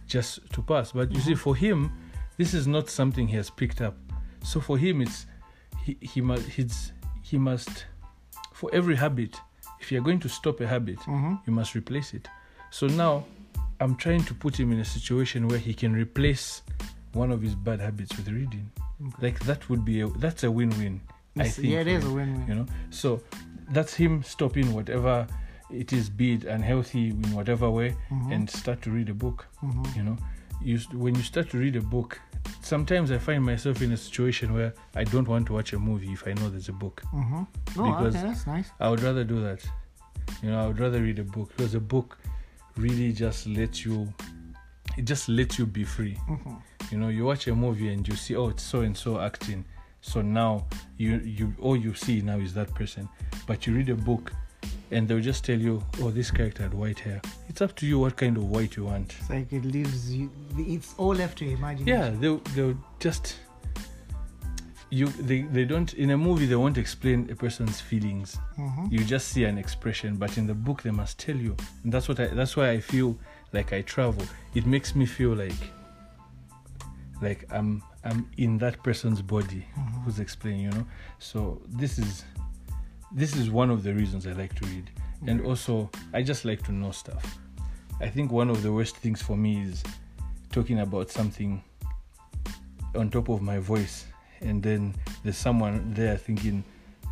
[0.08, 0.92] just to pass.
[0.92, 1.92] But you see, for him,
[2.38, 3.98] this is not something he has picked up.
[4.44, 5.26] So for him, it's
[5.84, 7.86] he he must he's, he must
[8.54, 9.40] for every habit.
[9.86, 11.40] If you're going to stop a habit, Mhm.
[11.46, 12.28] you must replace it.
[12.72, 13.24] So now,
[13.80, 16.64] I'm trying to put him in a situation where he can replace
[17.14, 18.72] one of his bad habits with reading.
[19.22, 21.02] Like that would be a that's a win-win.
[21.38, 21.68] I think.
[21.68, 22.48] yeah, it is him a win-win.
[22.48, 23.22] you know so
[23.70, 25.28] that's him stopping whatever
[25.70, 28.32] it is be it unhealthy in whatever way Mhm.
[28.34, 29.96] and start to read a book Mhm.
[29.98, 30.18] you know
[30.62, 32.20] you when you start to read a book
[32.62, 36.12] sometimes i find myself in a situation where i don't want to watch a movie
[36.12, 37.48] if i know there's a book Mhm.
[37.78, 38.70] Oh, Because- okay, that's nice.
[38.80, 39.66] i would rather do that
[40.42, 42.18] you know i would rather read a book because a book
[42.78, 44.12] really just lets you
[44.98, 46.62] it just lets you be free Mhm.
[46.92, 49.64] you know you watch a movie and you see oh it's so and so acting
[50.02, 50.66] so now
[50.98, 53.08] you you all you see now is that person
[53.48, 54.32] but you read a book
[54.96, 58.00] and they'll just tell you oh this character had white hair it's up to you
[58.00, 60.30] what kind of white you want It's like it leaves you.
[60.58, 61.88] It's all left to imagination.
[61.88, 63.36] yeah they'll, they'll just
[64.92, 68.92] you they, they don't in a movie they won't explain a person's feelings Mhm.
[68.92, 72.08] you just see an expression but in the book they must tell you and that's
[72.08, 73.18] what i that's why i feel
[73.58, 75.62] like i travel it makes me feel like
[77.22, 79.66] like i'm i'm in that person's body
[80.04, 80.86] who's explaining you know
[81.20, 82.24] so this is
[83.12, 84.90] this is one of the reasons i like to read.
[85.28, 87.38] And also i just like to know stuff.
[88.02, 89.84] I think one of the worst things for me is
[90.52, 91.64] talking about something
[92.96, 94.06] on top of my voice
[94.42, 96.64] and then there's someone there thinking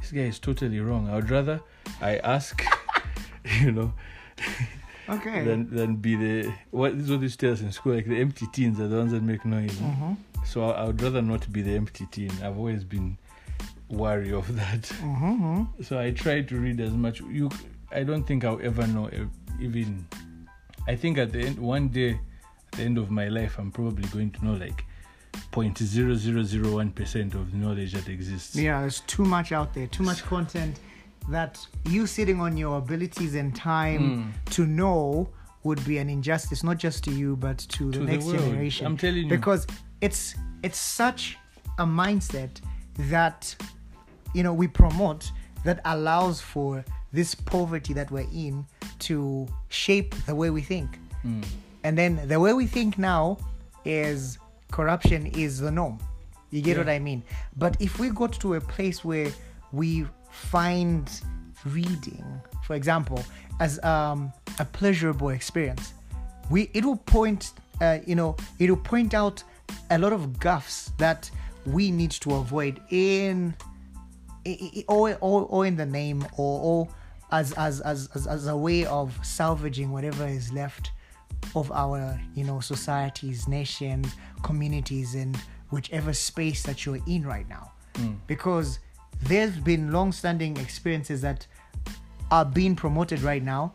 [0.02, 1.10] this guy is totally wrong.
[1.10, 1.60] I would rather
[2.02, 2.64] i ask
[3.62, 3.94] you know
[5.10, 5.44] Okay.
[5.44, 8.46] than than be the what is what they tell us in school like the empty
[8.54, 9.76] teens are the ones that make noise.
[9.76, 10.16] Mhm.
[10.46, 12.32] so I, I would rather not be the empty teen.
[12.42, 13.18] I've always been
[13.94, 15.68] wary of that Mhm.
[15.84, 17.50] so i try to read as much you
[17.92, 19.10] i don't think i'll ever know
[19.62, 20.06] even
[20.88, 24.08] i think at the end one day at the end of my life i'm probably
[24.10, 24.84] going to know like
[25.52, 30.80] 0.0001% of the knowledge that exists Yeah, there's too much out there, too much content
[31.30, 34.52] that you sitting on your abilities and time Mm.
[34.52, 35.30] to know
[35.64, 38.40] would be an injustice, not just to you, but to the To the next world.
[38.40, 38.86] generation.
[38.86, 39.30] I'm telling you.
[39.30, 39.66] Because
[40.02, 41.38] it's it's such
[41.80, 42.62] a mindset
[43.12, 43.56] that
[44.34, 45.32] you know we promote
[45.64, 48.66] that allows for this poverty that we're in
[49.00, 51.00] to shape the way we think.
[51.26, 51.46] Mm.
[51.84, 53.38] And then the way we think now
[53.86, 54.38] is
[54.72, 56.00] corruption is the norm.
[56.50, 56.84] You get Yeah.
[56.84, 57.24] what I mean?
[57.56, 59.32] But if we got to a place where
[59.72, 61.10] we find
[61.66, 62.26] reading,
[62.64, 63.24] for example,
[63.60, 65.94] as um, a pleasurable experience,
[66.50, 69.44] we it will point, uh, you know, it will point out
[69.92, 71.30] a lot of gaffes that
[71.66, 73.54] we need to avoid in
[74.88, 76.88] or, or, or in the name or, or
[77.32, 80.92] as, as, as, as, as a way of salvaging whatever is left
[81.56, 85.38] of our you know societies nations communities and
[85.70, 87.72] whichever space that you're in right now.
[87.96, 88.14] Hmm.
[88.28, 88.80] Because
[89.24, 91.48] there's been long-standing experiences that
[92.32, 93.74] are being promoted right now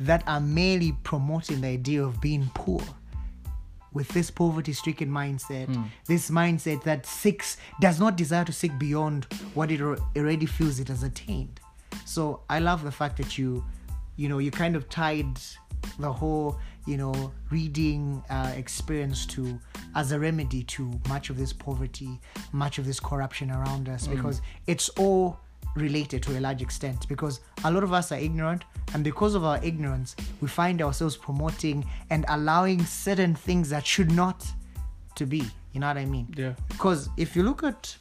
[0.00, 2.82] that are merely promoting the idea of being poor
[3.94, 5.68] with this poverty stricken mindset,
[6.06, 10.88] this mindset that seeks, does not desire to seek beyond what it already feels it
[10.88, 11.60] has attained.
[12.04, 13.64] So I love the fact that you,
[14.16, 15.38] you know, you kind of tied
[15.98, 19.58] the whole, you know, reading uh, experience to
[19.94, 22.20] as a remedy to much of this poverty,
[22.52, 25.38] much of this corruption around us, because it's all
[25.74, 29.44] related to a large extent because a lot of us are ignorant and because of
[29.44, 34.46] our ignorance we find ourselves promoting and allowing certain things that should not
[35.16, 36.32] to be you know what i mean?
[36.36, 36.54] Yeah.
[36.68, 37.96] Because if you look at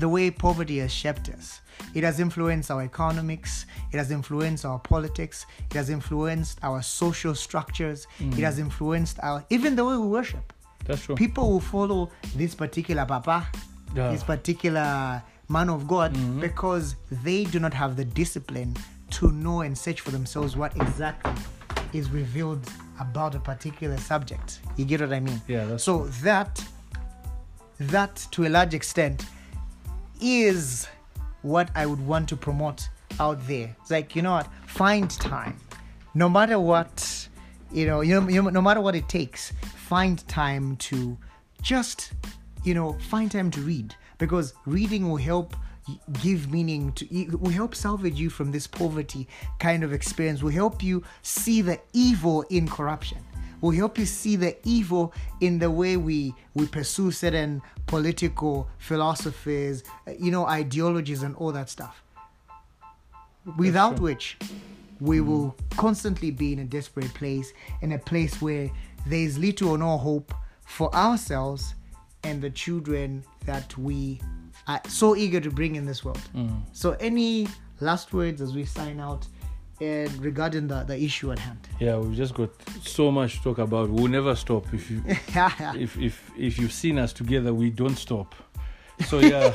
[0.00, 1.60] the way poverty has shaped us
[1.94, 7.34] it has influenced our economics it has influenced our politics it has influenced our social
[7.34, 8.38] structures it mm.
[8.38, 10.52] has influenced our even the way we worship.
[10.84, 11.14] That's true.
[11.14, 13.46] People will follow this particular papa,
[13.94, 14.10] Yeah.
[14.10, 15.22] this particular
[15.52, 16.40] man of God, mm-hmm.
[16.40, 18.74] because they do not have the discipline
[19.10, 21.34] to know and search for themselves what exactly
[21.92, 22.66] is revealed
[22.98, 24.60] about a particular subject.
[24.76, 25.40] You get what I mean?
[25.46, 26.64] Yeah, so that
[27.78, 29.26] that to a large extent
[30.20, 30.88] is
[31.42, 32.88] what I would want to promote
[33.20, 33.76] out there.
[33.82, 34.48] It's like, you know what?
[34.66, 35.58] Find time.
[36.14, 37.28] No matter what,
[37.70, 41.18] you know, you know, you know, no matter what it takes, find time to
[41.60, 42.12] just,
[42.64, 45.56] you know, find time to read because reading will help
[46.22, 49.26] give meaning to it will help salvage you from this poverty
[49.58, 53.18] kind of experience will help you see the evil in corruption
[53.62, 59.84] will help you see the evil in the way we we pursue certain political philosophies,
[60.06, 62.02] uh, you know, ideologies and all that stuff.
[63.56, 64.36] Without which
[65.00, 68.70] we will constantly be in a desperate place, in a place where
[69.06, 71.74] there is little or no hope for ourselves
[72.24, 74.20] and the children that we
[74.66, 76.22] are so eager to bring in this world.
[76.34, 76.62] Mm.
[76.72, 77.48] So, any
[77.80, 79.26] last words as we sign out
[79.80, 81.68] and regarding the, the issue at hand?
[81.80, 82.50] Yeah, we've just got
[82.82, 83.90] so much to talk about.
[83.90, 84.72] We'll never stop.
[84.72, 88.34] If you if if if you've seen us together, we don't stop.
[89.06, 89.52] So yeah,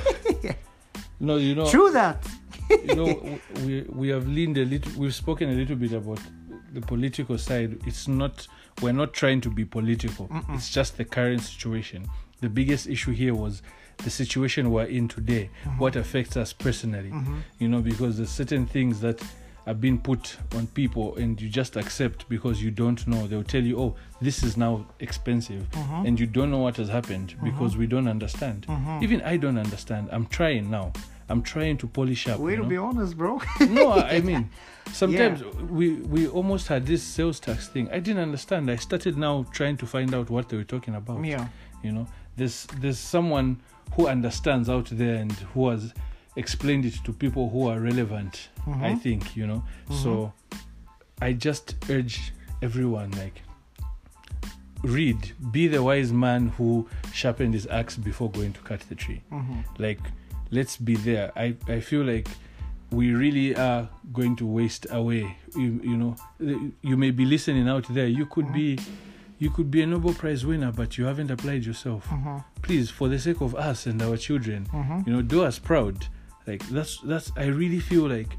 [1.20, 2.28] no, you know, True that.
[2.70, 4.92] you know, we we have leaned a little.
[4.98, 6.20] We've spoken a little bit about
[6.74, 7.80] the political side.
[7.86, 8.48] It's not.
[8.82, 10.30] We're not trying to be political.
[10.50, 12.08] It's just the current situation.
[12.42, 13.62] The biggest issue here was
[13.98, 15.50] the situation we're in today.
[15.64, 15.80] Mm-hmm.
[15.80, 17.10] What affects us personally.
[17.10, 17.38] Mm-hmm.
[17.60, 19.22] You know, because there's certain things that
[19.66, 23.28] are being put on people and you just accept because you don't know.
[23.28, 25.70] They'll tell you, oh, this is now expensive.
[25.72, 26.06] Mm-hmm.
[26.06, 28.66] And you don't know what has happened because we don't understand.
[29.02, 30.10] Even I don't understand.
[30.12, 30.94] I'm trying now.
[31.30, 32.40] I'm trying to polish up.
[32.40, 32.70] Way you to know?
[32.70, 33.42] be honest, bro.
[33.60, 34.50] no, I I mean,
[34.94, 37.90] sometimes we we almost had this sales tax thing.
[37.92, 38.72] I didn't understand.
[38.72, 41.24] I started now trying to find out what they were talking about.
[41.26, 41.48] Yeah.
[41.84, 43.60] You know, there's there's someone
[43.96, 45.94] who understands out there and who has
[46.36, 48.50] explained it to people who are relevant.
[48.66, 48.98] I mm-hmm.
[48.98, 49.64] think you know.
[49.90, 50.04] Mm-hmm.
[50.04, 50.34] So
[51.22, 53.42] I just urge everyone like
[54.84, 59.22] read be the wise man who sharpened his axe before going to cut the tree.
[59.32, 59.62] Mm-hmm.
[59.80, 60.00] Like
[60.52, 61.32] let's be there.
[61.36, 62.28] I i feel like
[62.92, 65.38] we really are going to waste away.
[65.56, 66.16] You, you know
[66.82, 68.08] you may be listening out there.
[68.08, 68.78] You could be
[69.40, 72.08] you could be a nobel prize winner but you haven't applied yourself.
[72.08, 72.38] Mm-hmm.
[72.62, 75.02] Please for the sake of us and our children mm-hmm.
[75.06, 76.08] you know do us proud.
[76.46, 78.38] Like that's that's i really feel like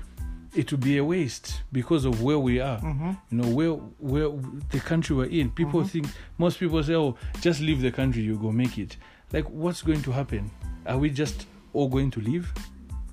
[0.56, 2.78] it would be a waste because of where we are.
[2.78, 3.12] Mm-hmm.
[3.30, 4.30] You know where where
[4.70, 5.50] the country we're in.
[5.50, 6.06] People think
[6.38, 8.96] most people say oh just leave the country you go make it.
[9.32, 10.50] Like what's going to happen?
[10.86, 12.52] Are we just all going to leave?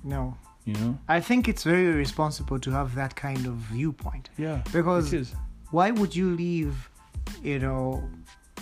[0.02, 0.36] No.
[0.64, 0.98] you know?
[1.08, 4.30] I think it's very irresponsible to have that kind of viewpoint.
[4.38, 5.34] yeah Because
[5.70, 6.88] why would you leave,
[7.42, 8.02] you know,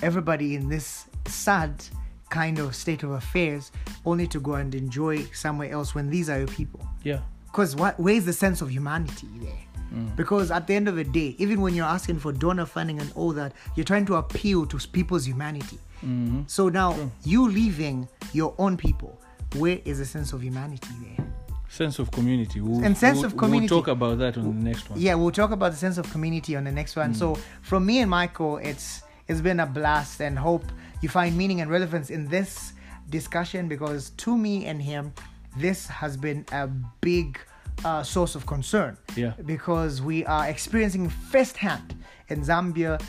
[0.03, 1.85] everybody in this sad
[2.31, 3.71] kind of state of affairs
[4.05, 6.81] only to go and enjoy somewhere else when these are your people?
[7.03, 9.53] yeah Because what where's the sense of humanity there?
[9.95, 10.17] Mm.
[10.17, 13.13] Because at the end of the day, even when you're asking for donor funding and
[13.15, 15.79] all that, you're trying to appeal to people's humanity.
[15.99, 16.43] Mm-hmm.
[16.47, 19.21] So now you leaving your own people,
[19.57, 21.27] where is the sense of humanity there?
[21.75, 23.73] Sense of community we'll, And sense we'll- of community.
[23.73, 26.11] we'll talk about that on the next one Yeah, we'll talk about the sense of
[26.13, 27.15] community on the next one.
[27.15, 30.65] So from me and Michael, it's it's been a blast and hope
[31.03, 32.75] you find meaning and relevance in this
[33.11, 35.13] discussion because to me and him,
[35.57, 36.67] this has been a
[37.01, 37.39] big
[37.85, 38.97] uh, source of concern.
[39.17, 39.33] Yeah.
[39.47, 41.95] Because we are experiencing firsthand
[42.29, 43.01] in Zambia,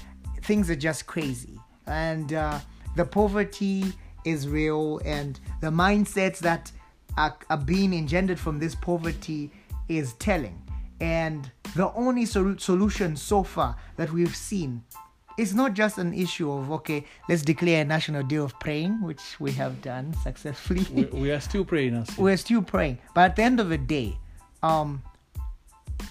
[0.41, 1.59] things are just crazy.
[1.87, 2.59] And uh,
[2.95, 3.83] the poverty
[4.23, 6.71] is real and the mindsets that
[7.17, 9.51] are, are being engendered from this poverty
[9.87, 10.61] is telling.
[11.01, 14.83] And the only sol- solution so far that we've seen
[15.37, 19.39] is not just an issue of, okay, let's declare a national day of praying, which
[19.39, 20.85] we have done successfully.
[20.91, 22.99] we, we are still praying we're still praying.
[23.13, 24.17] But at the end of the day,
[24.63, 25.03] um,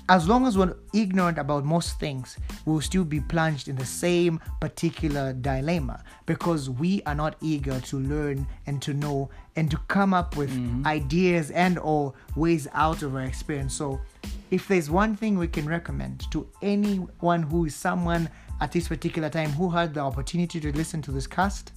[0.09, 4.39] as long as we're ignorant about most things, we'll still be plunged in the same
[4.61, 10.13] particular dilemma because we are not eager to learn and to know and to come
[10.13, 10.87] up with mm-hmm.
[10.87, 13.75] ideas and or ways out of our experience.
[13.75, 14.01] So
[14.51, 18.29] if there's one thing we can recommend to anyone who is someone
[18.61, 21.73] at this particular time who had the opportunity to listen to this cast,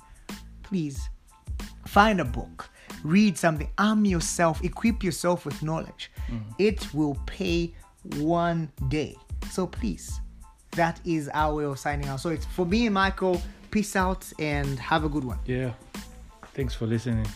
[0.64, 1.10] please
[1.86, 2.70] find a book
[3.04, 6.12] read something arm yourself equip yourself with knowledge.
[6.30, 6.52] Mm-hmm.
[6.58, 7.74] It will pay
[8.16, 9.16] one day.
[9.50, 10.20] So please
[10.78, 12.20] that is our way of signing out.
[12.22, 13.42] So it's for me and michael
[13.72, 15.40] peace out and have a good one.
[15.46, 15.74] Yeah.
[16.54, 17.28] Thanks for listening.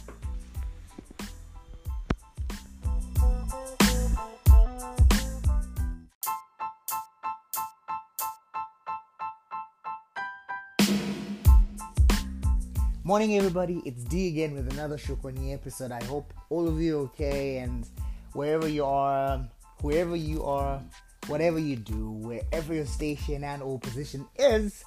[13.04, 13.82] Morning, everybody.
[13.84, 15.92] It's D again with another Shukwani episode.
[15.92, 17.86] I hope all of you are okay and
[18.34, 19.46] wherever you are,
[19.82, 20.82] whoever you are,
[21.28, 24.84] whatever you do, wherever your station and or position is,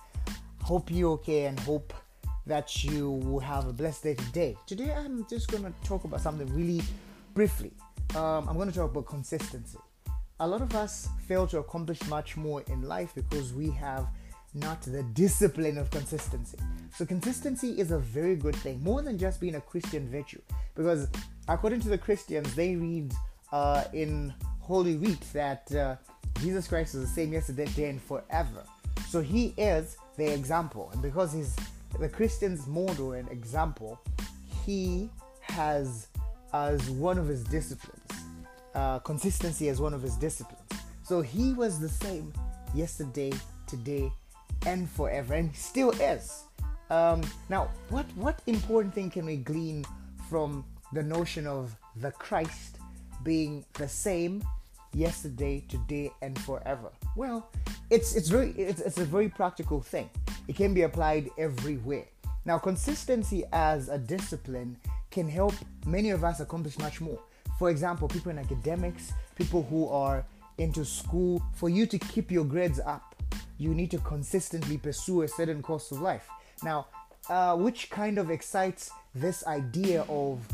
[0.62, 1.92] hope you're okay and hope
[2.46, 4.56] that you will have a blessed day today.
[4.66, 6.82] Today, I'm just to talk about something really
[7.32, 7.72] briefly.
[8.14, 9.78] Um, I'm to talk about consistency.
[10.40, 14.06] A lot of us fail to accomplish much more in life because we have
[14.52, 16.58] not the discipline of consistency.
[16.94, 20.40] So, consistency is a very good thing, more than just being a Christian virtue.
[20.74, 21.08] Because,
[21.48, 23.12] according to the Christians, they read
[23.52, 24.32] uh, in
[24.64, 25.96] Holy Week that uh,
[26.40, 28.64] Jesus Christ is the same yesterday, today, and forever.
[29.08, 31.56] So, He is the example, and because he's
[31.98, 34.00] the Christian's model and example,
[34.64, 35.08] he
[35.40, 36.08] has
[36.52, 38.00] as one of his disciplines
[38.74, 40.60] uh, consistency as one of his disciplines.
[41.02, 42.32] So he was the same
[42.74, 43.32] yesterday,
[43.66, 44.10] today,
[44.66, 46.44] and forever, and still is.
[46.90, 49.84] Um, now, what what important thing can we glean
[50.28, 52.78] from the notion of the Christ
[53.22, 54.42] being the same
[54.94, 56.90] yesterday, today, and forever?
[57.16, 57.50] Well,
[57.90, 60.08] it's it's very it's, it's a very practical thing.
[60.48, 62.06] It can be applied everywhere.
[62.44, 64.76] Now, consistency as a discipline
[65.10, 65.54] can help
[65.86, 67.18] many of us accomplish much more.
[67.58, 70.24] For example, people in academics, people who are
[70.58, 73.14] into school, for you to keep your grades up,
[73.58, 76.28] you need to consistently pursue a certain course of life.
[76.62, 76.86] Now,
[77.28, 80.46] uh, which kind of excites this idea of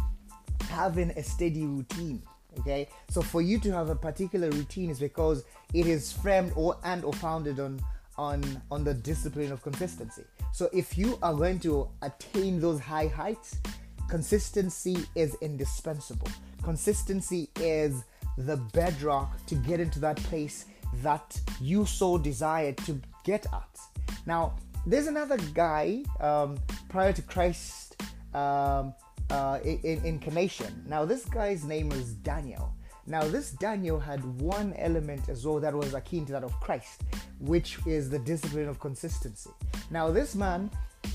[0.69, 2.23] having a steady routine?
[2.59, 6.77] Okay, so for you to have a particular routine is because it is framed or
[6.85, 7.81] and or founded on
[8.19, 10.25] on on the discipline of consistency.
[10.53, 13.57] So if you are going to attain those high heights,
[14.09, 16.29] consistency is indispensable.
[16.63, 18.05] Consistency is
[18.37, 20.67] the bedrock to get into that place
[21.03, 23.79] that you so desired to get at.
[24.27, 24.55] Now,
[24.87, 26.59] there's another guy um,
[26.89, 28.03] prior to Christ
[28.35, 28.95] um,
[29.31, 30.85] uh, in incarnation.
[30.87, 32.75] Now, this guy's name is Daniel.
[33.07, 37.03] Now, this Daniel had one element as well that was akin to that of Christ,
[37.41, 39.51] which is the discipline of consistency.
[39.91, 40.71] Now, this man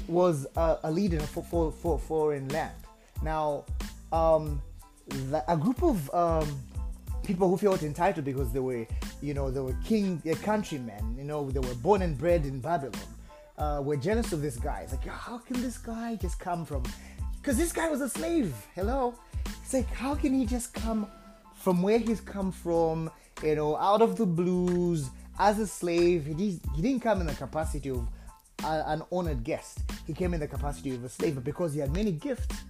[0.08, 2.76] was a, a leader for, for, for foreign land.
[3.24, 3.66] Now,
[4.12, 4.62] um,
[5.08, 6.60] the, a group of um,
[7.24, 8.86] people who felt entitled because they were,
[9.22, 12.60] you know, they were king, uh, countrymen, you know, they were born and bred in
[12.60, 12.94] Babylon,
[13.58, 14.82] uh, were jealous of this guy.
[14.82, 16.84] It's like, how can this guy just come from?
[17.46, 18.56] Because this guy was a slave.
[18.74, 19.14] Hello.
[19.64, 21.06] It's like, how can he just come
[21.54, 23.12] from where he's come from,
[23.44, 26.26] you know, out of the blues as a slave?
[26.26, 28.08] He, he didn't come in the capacity of
[28.64, 29.82] an honored guest.
[30.08, 32.64] He came in the capacity of a slave, but because he had many gifts,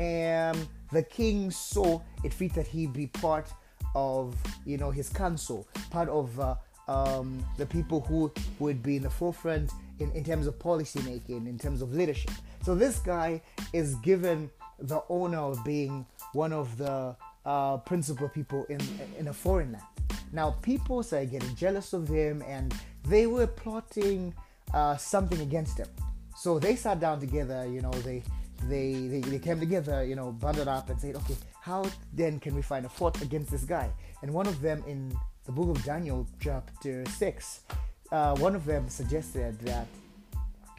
[0.00, 3.46] and the king saw it fit that he be part
[3.94, 4.34] of,
[4.66, 6.56] you know, his council, part of uh,
[6.88, 11.46] um, the people who would be in the forefront in, in terms of policy making,
[11.46, 12.30] in terms of leadership.
[12.64, 18.64] So this guy is given the honor of being one of the uh, principal people
[18.68, 18.80] in
[19.18, 19.84] in a foreign land.
[20.32, 22.74] Now people started getting jealous of him, and
[23.08, 24.34] they were plotting
[24.74, 25.88] uh, something against him.
[26.36, 27.66] So they sat down together.
[27.66, 28.22] You know, they,
[28.68, 30.04] they they they came together.
[30.04, 33.50] You know, bundled up and said, okay, how then can we find a fort against
[33.50, 33.90] this guy?
[34.22, 37.60] And one of them in the book of Daniel, chapter six,
[38.10, 39.86] uh, one of them suggested that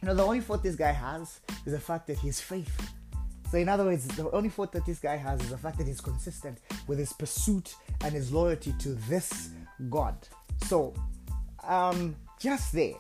[0.02, 2.86] you know the only fault this guy has is the fact that he's faithful.
[3.52, 5.88] So in other words, the only fault that this guy has is the fact that
[5.88, 9.50] he's consistent with his pursuit and his loyalty to this
[9.90, 10.16] God.
[10.68, 10.94] So
[11.68, 12.94] um, just there,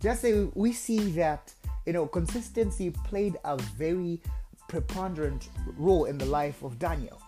[0.00, 1.52] just say we see that
[1.86, 4.20] you know consistency played a very
[4.68, 7.20] preponderant role in the life of Daniel.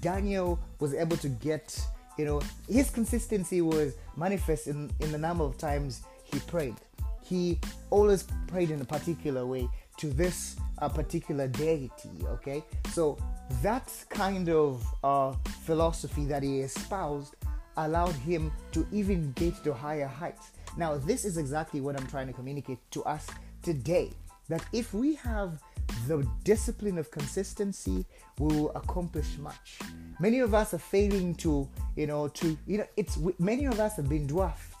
[0.00, 1.78] Daniel was able to get
[2.18, 6.76] you know his consistency was manifest in, in the number of times he prayed.
[7.22, 7.58] He
[7.90, 12.10] always prayed in a particular way to this uh, particular deity.
[12.24, 13.18] Okay, so
[13.62, 15.32] that kind of uh,
[15.64, 17.34] philosophy that he espoused
[17.76, 20.52] allowed him to even get to higher heights.
[20.76, 23.26] Now, this is exactly what I'm trying to communicate to us
[23.62, 24.10] today
[24.48, 25.62] that if we have
[26.06, 28.04] the discipline of consistency,
[28.38, 29.78] will accomplish much.
[30.20, 33.96] Many of us are failing to, you know, to, you know, it's many of us
[33.96, 34.74] have been dwarfed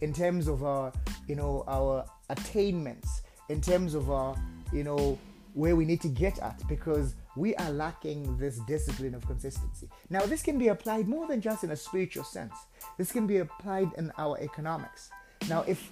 [0.00, 0.92] in terms of our,
[1.26, 4.36] you know, our attainments, in terms of our,
[4.72, 5.18] you know,
[5.54, 9.88] where we need to get at because we are lacking this discipline of consistency.
[10.10, 12.54] Now, this can be applied more than just in a spiritual sense,
[12.96, 15.10] this can be applied in our economics.
[15.48, 15.90] Now, if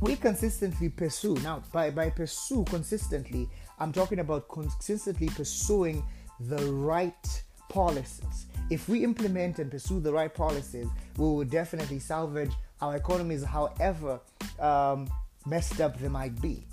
[0.00, 3.48] we consistently pursue, now by, by pursue consistently,
[3.82, 6.04] I'm talking about consistently pursuing
[6.38, 8.46] the right policies.
[8.70, 14.20] If we implement and pursue the right policies, we will definitely salvage our economies, however
[14.60, 15.10] um,
[15.46, 16.64] messed up they might be.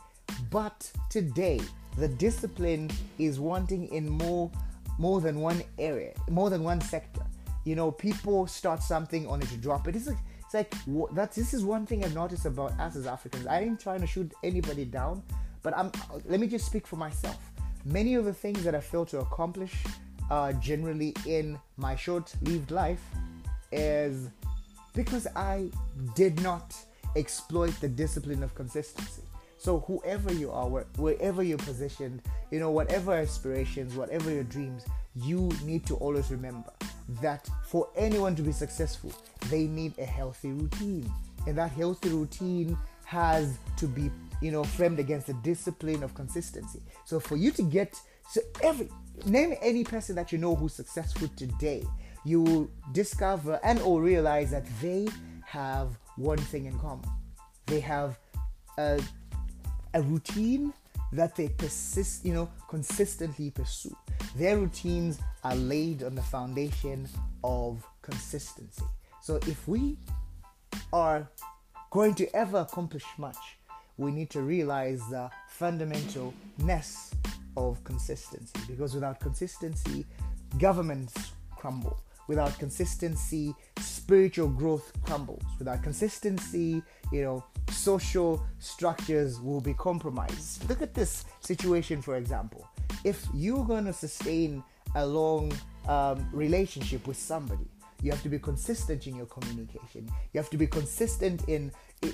[0.52, 1.60] But today,
[1.98, 4.52] the discipline is wanting in more
[5.00, 7.26] more than one area, more than one sector.
[7.66, 9.96] You know, people start something only to drop it.
[9.96, 10.76] It's like it's like
[11.16, 13.48] that's this is one thing I've noticed about us as Africans.
[13.48, 15.24] I ain't trying to shoot anybody down,
[15.64, 15.92] but I'm.
[16.26, 17.38] Let me just speak for myself.
[17.86, 19.74] Many of the things that I failed to accomplish,
[20.30, 23.02] uh, generally in my short-lived life,
[23.72, 24.30] is
[24.94, 25.70] because I
[26.16, 26.76] did not
[27.16, 29.24] exploit the discipline of consistency.
[29.58, 34.86] So whoever you are, wherever you're positioned, you know, whatever aspirations, whatever your dreams,
[35.16, 36.72] you need to always remember
[37.22, 39.12] that for anyone to be successful,
[39.50, 41.12] they need a healthy routine.
[41.48, 44.12] And that healthy routine has to be
[44.42, 46.82] you know, framed against the discipline of consistency.
[47.06, 47.96] So for you to get
[48.30, 48.90] so every
[49.26, 51.84] name any person that you know who's successful today,
[52.24, 55.08] you will discover and or realize that they
[55.46, 57.10] have one thing in common.
[57.66, 58.20] They have
[58.78, 59.02] a,
[59.96, 60.74] a routine
[61.12, 63.96] that they persist, you know, consistently pursue.
[64.36, 67.10] Their routines are laid on the foundation
[67.44, 68.84] of consistency.
[69.24, 69.98] So if we
[70.94, 71.28] are
[71.90, 73.59] going to ever accomplish much,
[74.00, 75.30] we need to realize the
[75.60, 77.14] fundamentalness
[77.58, 80.06] of consistency because without consistency,
[80.58, 82.02] governments crumble.
[82.30, 85.44] Without consistency, spiritual growth crumbles.
[85.58, 86.82] Without consistency,
[87.12, 90.68] you know, social structures will be compromised.
[90.70, 92.68] Look at this situation, for example.
[93.04, 94.64] If you're going to sustain
[94.96, 95.52] a long
[95.88, 97.68] um, relationship with somebody,
[98.02, 100.10] you have to be consistent in your communication.
[100.32, 101.72] You have to be consistent in,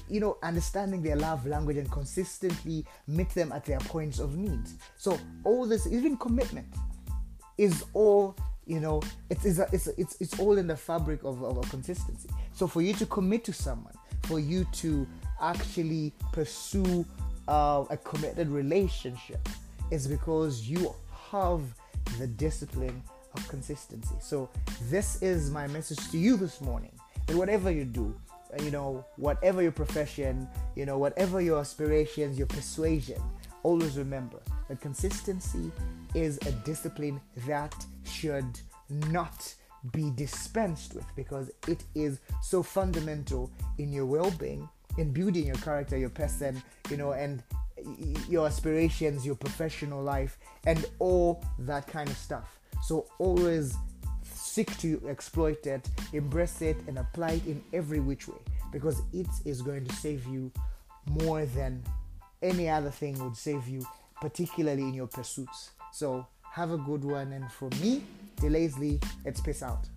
[0.10, 4.62] you know, understanding their love language and consistently meet them at their points of need.
[4.98, 6.68] So all this, even commitment,
[7.58, 9.02] is all you know.
[9.30, 12.30] It's it's it's it's, it's all in the fabric of, of, consistency.
[12.54, 15.08] So for you to commit to someone, for you to
[15.42, 17.06] actually pursue
[17.48, 19.48] uh, a committed relationship,
[19.92, 20.94] is because you
[21.32, 21.62] have
[22.18, 23.02] the discipline
[23.36, 24.16] of consistency.
[24.20, 24.50] So,
[24.90, 26.92] this is my message to you this morning
[27.28, 28.16] that whatever you do,
[28.58, 33.22] Uh, you know, whatever your profession, you know, whatever your aspirations, your persuasion,
[33.64, 35.72] always remember that consistency
[36.14, 38.60] is a discipline that should
[39.10, 39.54] not
[39.92, 45.96] be dispensed with because it is so fundamental in your well-being in building your character
[45.96, 47.44] your person you know and
[48.28, 52.60] your aspirations your professional life and all that kind of stuff.
[52.84, 53.76] So always
[54.56, 58.40] seek to exploit it, embrace it, and apply it in every which way
[58.72, 60.50] because it is going to save you
[61.22, 61.84] more than
[62.42, 63.86] any other thing would save you,
[64.22, 65.72] particularly in your pursuits.
[65.92, 68.06] So have a good one, and for me,
[68.38, 69.90] Delaisley, it's peace out.